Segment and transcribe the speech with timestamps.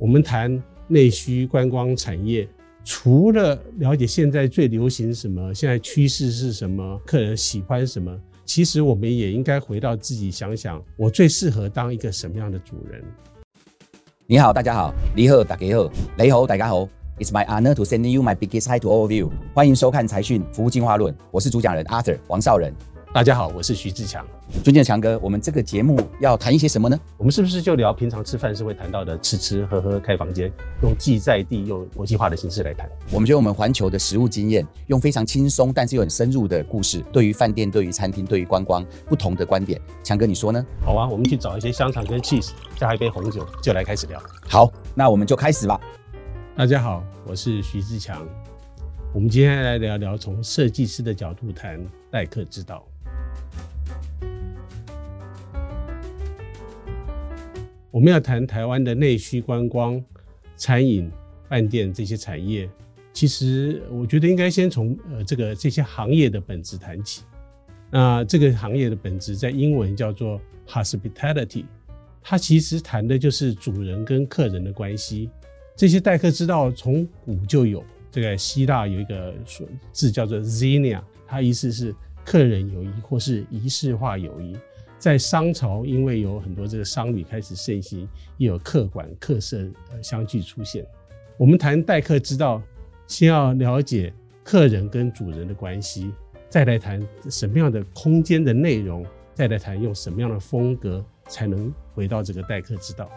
[0.00, 0.50] 我们谈
[0.88, 2.48] 内需观光产业，
[2.82, 8.10] 除了了解现在最流行什么，现在趋势是什么，客人喜欢什么，
[8.46, 13.04] 其实我们也应该回到自己想想，我最适合当一个什么样的主人。
[14.26, 16.88] 你好，大家好，你好，大家好，你好，大家好。
[17.18, 19.30] It's my honor to send you my biggest hi to all of you。
[19.52, 22.72] 欢迎收看财讯服务进化论，我是主讲人 Arthur 王少仁。
[23.12, 24.24] 大家好，我是徐志强。
[24.62, 26.96] 尊敬的强哥，我们这个节目要谈一些什么呢？
[27.16, 30.48] 我们是不是就聊平常吃饭是会谈到的吃吃喝喝开房间，
[30.84, 32.88] 用既在地又国际化的形式来谈？
[33.10, 39.80] 我们觉得我们环球的食物经验，用非常轻松但是又很深入的故事，对于饭店、对于餐厅、对于观光不同的观点。
[40.04, 40.64] 强哥，你说呢？
[40.80, 44.22] 好啊，我们去找一些香肠跟 cheese，加一杯红酒，就来开始聊。
[44.48, 45.80] 好，那我们就开始吧。
[46.56, 48.24] 大家好，我是徐志强。
[49.12, 52.86] 我们今天来聊聊从设计师的角度谈待客之道。
[57.90, 60.02] 我们要谈台湾的内需观光、
[60.56, 61.10] 餐饮、
[61.48, 62.70] 饭店这些产业，
[63.12, 67.24] 其实我觉得应该先从呃这个这些行业的本质谈起。
[67.90, 71.64] 那这个行业的本质在英文叫做 hospitality，
[72.22, 75.28] 它其实谈的就是主人跟客人的关系。
[75.76, 81.92] 这些待客之道从古就有，这个希腊有一个说字叫做 xenia，它意思是
[82.24, 84.56] 客人友谊或是仪式化友谊。
[84.98, 89.66] 在商朝，因为有很多这个商旅开始盛行，也有客馆、客舍
[90.02, 90.86] 相继出现。
[91.38, 92.62] 我们谈待客之道，
[93.06, 94.12] 先要了解
[94.44, 96.12] 客人跟主人的关系，
[96.50, 103.10] 再来谈什么样的空间的内容，再来谈用什么样的风格才能回到这个待客之道。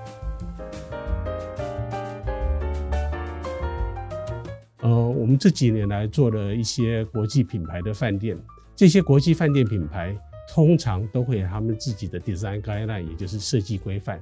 [4.79, 8.37] 呃，我们这几年来做了一些国际品牌的饭店，
[8.75, 10.15] 这些国际饭店品牌。
[10.45, 14.19] 通常都会有他们自己的 design guideline，也就是设计规范。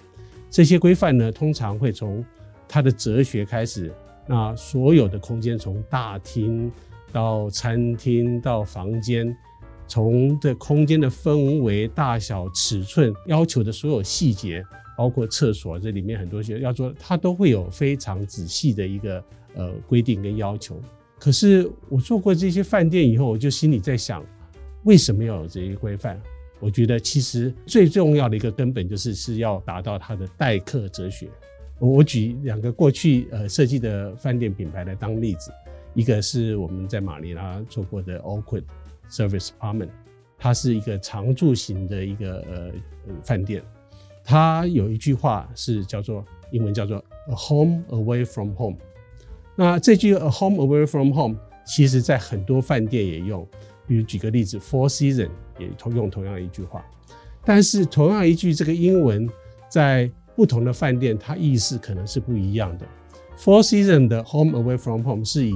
[0.51, 2.23] 这些规范呢，通常会从
[2.67, 3.91] 它的哲学开始。
[4.27, 6.71] 那所有的空间，从大厅
[7.11, 9.35] 到餐厅到房间，
[9.87, 14.63] 从这空间的氛围、大小、尺寸要求的所有细节，
[14.95, 19.23] 包括厕所这里面很多些要做，它都会有非常仔细的一个
[19.55, 20.79] 呃规定跟要求。
[21.19, 24.23] 可是我做过这些饭店以后，我就心里在想。
[24.83, 26.19] 为什么要有这些规范？
[26.59, 31.27] 我觉得其实最重要的一个根本就是是要达到它的待客哲学。
[31.79, 35.51] 我举两个过去呃设计的饭店品牌来当例子，
[35.95, 38.63] 一个是我们在马尼拉做过的 Oakwood
[39.09, 39.89] Service Apartment，
[40.37, 42.71] 它是一个常住型的一个呃
[43.23, 43.63] 饭店，
[44.23, 48.77] 它有一句话是叫做英文叫做 A home away from home。
[49.55, 53.47] 那这句 A home away from home，其实在很多饭店也用。
[53.91, 55.29] 比如举个例子，Four Season
[55.59, 56.81] 也同用同样一句话，
[57.43, 59.29] 但是同样一句这个英文
[59.67, 62.87] 在不同的饭店，它意思可能是不一样的。
[63.37, 65.51] Four Season 的 Home Away from Home 是以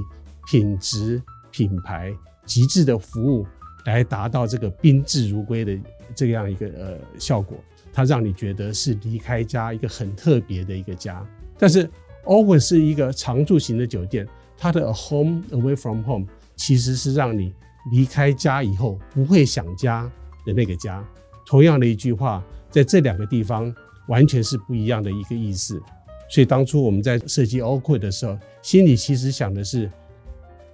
[0.52, 2.14] 品质、品牌、
[2.46, 3.48] 极致的服务
[3.86, 5.80] 来达到这个宾至如归的
[6.14, 7.58] 这样一个呃效果，
[7.94, 11.26] 它让你觉得是离开家一个很特别的一个家。
[11.58, 11.90] 但是
[12.26, 17.54] Oakwood 是一个常住型的酒店，它的 Home Away from Home 其实是让你。
[17.92, 20.10] 离开家以后不会想家
[20.46, 21.04] 的那个家，
[21.46, 23.74] 同样的一句话，在这两个地方
[24.08, 25.82] 完全是不一样的一个意思。
[26.28, 29.90] 所以当初我们在设计 oak 的时候，心里其实想的是，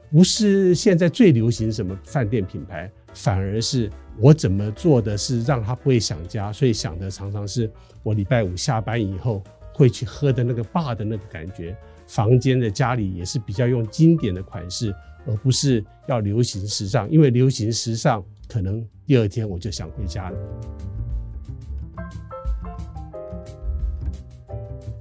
[0.10, 6.54] 不是现在最流行什么饭店品牌，反而是我怎么做的是让他不会想家。
[6.54, 7.70] 所以想的常常是
[8.02, 9.44] 我礼拜五下班以后
[9.74, 11.76] 会去喝的那个 bar 的那个感觉，
[12.08, 14.96] 房间的家里也是比较用经典的款式。
[15.26, 20.40] 而不是要流行时尚，因为流行时尚可能第二天我就想回家了。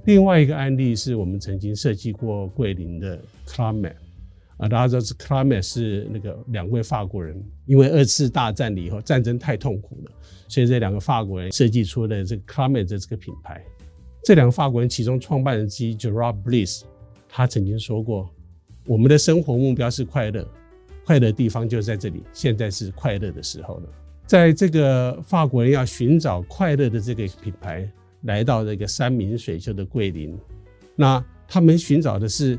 [0.05, 3.93] 另外一个案例是我们曾经设计过桂林的 Club Med
[4.57, 10.11] 啊，大家知道 Club Med 是那个两位法国人，因为二次大战以后战争太痛苦了，
[10.47, 13.63] 所以这两个法国人设计出了这个 Club Med 的这个品牌。
[14.23, 16.83] 这两个法国人其中创办人之一 Gerard Bliss，
[17.27, 18.29] 他曾经说过。
[18.85, 20.47] 我们的生活目标是快乐，
[21.05, 22.23] 快乐地方就在这里。
[22.33, 23.83] 现在是快乐的时候了。
[24.25, 27.89] 在这个法国人要寻找快乐的这个品牌，
[28.21, 30.37] 来到这个山明水秀的桂林，
[30.95, 32.57] 那他们寻找的是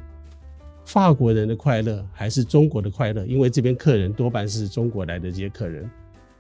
[0.84, 3.24] 法国人的快乐，还是中国的快乐？
[3.26, 5.88] 因为这边客人多半是中国来的这些客人。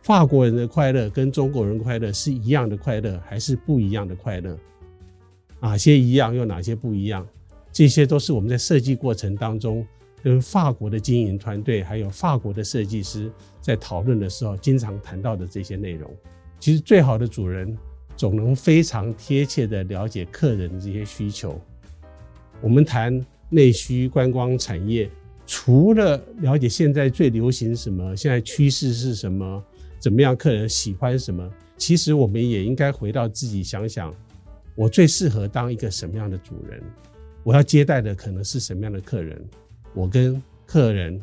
[0.02, 4.58] 法国人的快乐跟中国人快乐是一样的快乐，还是不一样的快乐？
[5.60, 7.26] 哪些一样，又哪些不一样？
[7.72, 9.86] 这些都是我们在设计过程当中
[10.22, 16.08] 跟法国的经营团队，还有法国的设计师在讨论的时候，经常谈到的这些内容。
[16.60, 17.76] 其实，最好的主人
[18.16, 21.60] 总能非常贴切地了解客人的这些需求，
[22.60, 25.10] 我们谈内需观光产业，
[25.44, 29.64] 除了了解现在最流行什么，现在趋势是什么，
[29.98, 34.14] 怎么样客人喜欢什么，其实我们也应该回到自己想想，
[34.76, 36.80] 我最适合当一个什么样的主人，
[37.44, 39.44] 我要接待的可能是什么样的客人，
[39.94, 41.20] 我跟客人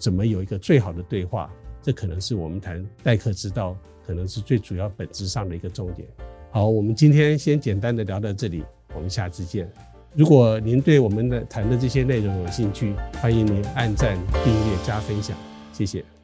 [0.00, 1.50] 怎么有一个最好的对话，
[1.82, 3.76] 这可能是我们谈待客之道，
[4.06, 6.08] 可能是最主要本质上的一个重点。
[6.50, 9.70] 好，我们今天先简单的聊到这里，我们下次见。
[10.14, 15.36] 如果您对我们的谈的这些内容有兴趣，欢迎您按赞、订阅、加分享，
[15.72, 16.17] 谢谢。